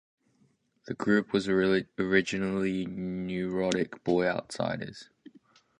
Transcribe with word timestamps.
The 0.87 0.95
group 0.95 1.31
was 1.31 1.47
originally 1.47 2.85
called 2.85 2.97
Neurotic 2.97 4.03
Boy 4.03 4.25
Outsiders. 4.27 5.11